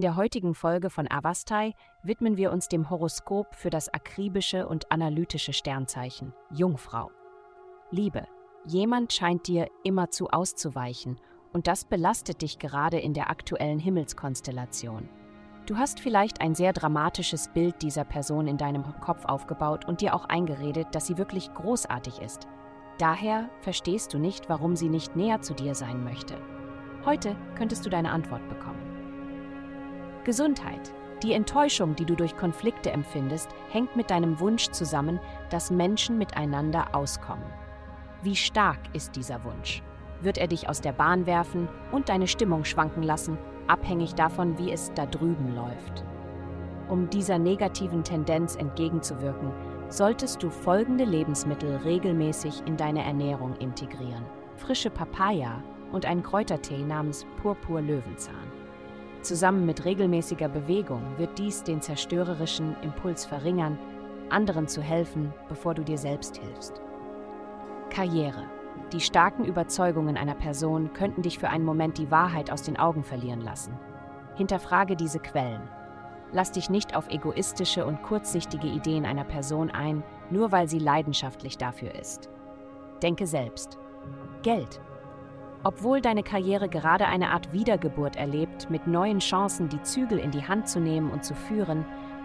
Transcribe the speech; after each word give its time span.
der 0.00 0.16
heutigen 0.16 0.54
Folge 0.54 0.88
von 0.88 1.06
Avastai 1.10 1.74
widmen 2.02 2.38
wir 2.38 2.50
uns 2.50 2.68
dem 2.68 2.88
Horoskop 2.88 3.54
für 3.54 3.68
das 3.68 3.92
akribische 3.92 4.66
und 4.66 4.90
analytische 4.90 5.52
Sternzeichen 5.52 6.32
Jungfrau. 6.50 7.10
Liebe, 7.90 8.26
jemand 8.64 9.12
scheint 9.12 9.46
dir 9.46 9.68
immerzu 9.84 10.28
auszuweichen 10.30 11.20
und 11.52 11.66
das 11.66 11.84
belastet 11.84 12.40
dich 12.40 12.58
gerade 12.58 12.98
in 12.98 13.12
der 13.12 13.28
aktuellen 13.28 13.78
Himmelskonstellation. 13.78 15.10
Du 15.66 15.76
hast 15.76 16.00
vielleicht 16.00 16.40
ein 16.40 16.54
sehr 16.54 16.72
dramatisches 16.72 17.48
Bild 17.48 17.82
dieser 17.82 18.04
Person 18.04 18.48
in 18.48 18.56
deinem 18.56 18.84
Kopf 19.00 19.26
aufgebaut 19.26 19.84
und 19.84 20.00
dir 20.00 20.14
auch 20.14 20.24
eingeredet, 20.24 20.88
dass 20.92 21.06
sie 21.06 21.18
wirklich 21.18 21.52
großartig 21.52 22.18
ist. 22.20 22.48
Daher 22.96 23.50
verstehst 23.60 24.14
du 24.14 24.18
nicht, 24.18 24.48
warum 24.48 24.74
sie 24.74 24.88
nicht 24.88 25.16
näher 25.16 25.42
zu 25.42 25.52
dir 25.52 25.74
sein 25.74 26.02
möchte. 26.02 26.38
Heute 27.04 27.36
könntest 27.56 27.84
du 27.84 27.90
deine 27.90 28.10
Antwort 28.10 28.48
bekommen. 28.48 28.71
Gesundheit. 30.24 30.92
Die 31.22 31.32
Enttäuschung, 31.32 31.94
die 31.94 32.04
du 32.04 32.16
durch 32.16 32.36
Konflikte 32.36 32.90
empfindest, 32.90 33.48
hängt 33.70 33.94
mit 33.96 34.10
deinem 34.10 34.40
Wunsch 34.40 34.70
zusammen, 34.70 35.20
dass 35.50 35.70
Menschen 35.70 36.18
miteinander 36.18 36.94
auskommen. 36.94 37.44
Wie 38.22 38.36
stark 38.36 38.78
ist 38.92 39.16
dieser 39.16 39.44
Wunsch? 39.44 39.82
Wird 40.20 40.38
er 40.38 40.46
dich 40.46 40.68
aus 40.68 40.80
der 40.80 40.92
Bahn 40.92 41.26
werfen 41.26 41.68
und 41.90 42.08
deine 42.08 42.28
Stimmung 42.28 42.64
schwanken 42.64 43.02
lassen, 43.02 43.38
abhängig 43.66 44.14
davon, 44.14 44.58
wie 44.58 44.72
es 44.72 44.92
da 44.94 45.06
drüben 45.06 45.54
läuft? 45.54 46.04
Um 46.88 47.08
dieser 47.10 47.38
negativen 47.38 48.04
Tendenz 48.04 48.54
entgegenzuwirken, 48.56 49.50
solltest 49.88 50.42
du 50.42 50.50
folgende 50.50 51.04
Lebensmittel 51.04 51.76
regelmäßig 51.76 52.62
in 52.66 52.76
deine 52.76 53.04
Ernährung 53.04 53.56
integrieren. 53.56 54.24
Frische 54.56 54.90
Papaya 54.90 55.62
und 55.92 56.06
einen 56.06 56.22
Kräutertee 56.22 56.82
namens 56.82 57.26
Purpur 57.40 57.80
Löwenzahn. 57.80 58.61
Zusammen 59.22 59.66
mit 59.66 59.84
regelmäßiger 59.84 60.48
Bewegung 60.48 61.02
wird 61.16 61.38
dies 61.38 61.62
den 61.62 61.80
zerstörerischen 61.80 62.76
Impuls 62.82 63.24
verringern, 63.24 63.78
anderen 64.30 64.66
zu 64.66 64.82
helfen, 64.82 65.32
bevor 65.48 65.74
du 65.74 65.84
dir 65.84 65.98
selbst 65.98 66.38
hilfst. 66.38 66.80
Karriere. 67.90 68.44
Die 68.92 69.00
starken 69.00 69.44
Überzeugungen 69.44 70.16
einer 70.16 70.34
Person 70.34 70.92
könnten 70.92 71.22
dich 71.22 71.38
für 71.38 71.48
einen 71.48 71.64
Moment 71.64 71.98
die 71.98 72.10
Wahrheit 72.10 72.50
aus 72.50 72.62
den 72.62 72.78
Augen 72.78 73.04
verlieren 73.04 73.40
lassen. 73.40 73.78
Hinterfrage 74.34 74.96
diese 74.96 75.20
Quellen. 75.20 75.62
Lass 76.32 76.50
dich 76.50 76.68
nicht 76.68 76.96
auf 76.96 77.08
egoistische 77.08 77.86
und 77.86 78.02
kurzsichtige 78.02 78.66
Ideen 78.66 79.04
einer 79.04 79.24
Person 79.24 79.70
ein, 79.70 80.02
nur 80.30 80.50
weil 80.50 80.68
sie 80.68 80.78
leidenschaftlich 80.78 81.58
dafür 81.58 81.94
ist. 81.94 82.28
Denke 83.02 83.26
selbst. 83.26 83.78
Geld. 84.42 84.80
Obwohl 85.64 86.00
deine 86.00 86.24
Karriere 86.24 86.68
gerade 86.68 87.06
eine 87.06 87.30
Art 87.30 87.52
Wiedergeburt 87.52 88.16
erlebt, 88.16 88.68
mit 88.68 88.86
neuen 88.86 89.20
Chancen 89.20 89.68
die 89.68 89.82
Zügel 89.82 90.18
in 90.18 90.32
die 90.32 90.46
Hand 90.46 90.68
zu 90.68 90.80
nehmen 90.80 91.10
und 91.10 91.24
zu 91.24 91.34
führen, 91.34 91.84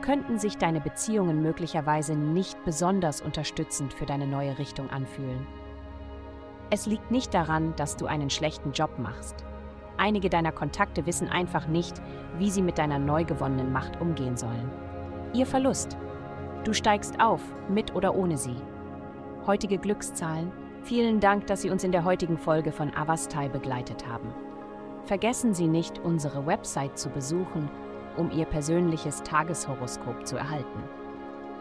könnten 0.00 0.38
sich 0.38 0.56
deine 0.56 0.80
Beziehungen 0.80 1.42
möglicherweise 1.42 2.14
nicht 2.14 2.62
besonders 2.64 3.20
unterstützend 3.20 3.92
für 3.92 4.06
deine 4.06 4.26
neue 4.26 4.58
Richtung 4.58 4.88
anfühlen. 4.88 5.46
Es 6.70 6.86
liegt 6.86 7.10
nicht 7.10 7.34
daran, 7.34 7.74
dass 7.76 7.96
du 7.96 8.06
einen 8.06 8.30
schlechten 8.30 8.72
Job 8.72 8.98
machst. 8.98 9.44
Einige 9.98 10.30
deiner 10.30 10.52
Kontakte 10.52 11.04
wissen 11.04 11.28
einfach 11.28 11.66
nicht, 11.66 12.00
wie 12.38 12.50
sie 12.50 12.62
mit 12.62 12.78
deiner 12.78 12.98
neu 12.98 13.24
gewonnenen 13.24 13.72
Macht 13.72 14.00
umgehen 14.00 14.36
sollen. 14.36 14.70
Ihr 15.34 15.44
Verlust. 15.44 15.98
Du 16.64 16.72
steigst 16.72 17.20
auf, 17.20 17.42
mit 17.68 17.94
oder 17.94 18.14
ohne 18.14 18.38
sie. 18.38 18.56
Heutige 19.46 19.78
Glückszahlen 19.78 20.52
Vielen 20.82 21.20
Dank, 21.20 21.46
dass 21.46 21.62
Sie 21.62 21.70
uns 21.70 21.84
in 21.84 21.92
der 21.92 22.04
heutigen 22.04 22.38
Folge 22.38 22.72
von 22.72 22.94
Avastai 22.94 23.48
begleitet 23.48 24.06
haben. 24.06 24.32
Vergessen 25.04 25.54
Sie 25.54 25.68
nicht, 25.68 25.98
unsere 25.98 26.46
Website 26.46 26.98
zu 26.98 27.08
besuchen, 27.10 27.70
um 28.16 28.30
Ihr 28.30 28.44
persönliches 28.44 29.22
Tageshoroskop 29.22 30.26
zu 30.26 30.36
erhalten. 30.36 30.82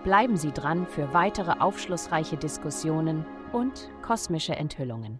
Bleiben 0.03 0.37
Sie 0.37 0.51
dran 0.51 0.85
für 0.85 1.13
weitere 1.13 1.59
aufschlussreiche 1.59 2.37
Diskussionen 2.37 3.25
und 3.51 3.89
kosmische 4.01 4.55
Enthüllungen. 4.55 5.19